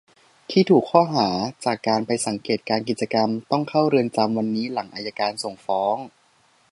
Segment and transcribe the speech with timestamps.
[0.51, 1.29] ที่ถูกข้อหา
[1.65, 5.97] จากการไปสังเกตการณ์กิจกรรม ตัองเข้าเรือนจำวันนี้หลังอัยการส่งฟ้อง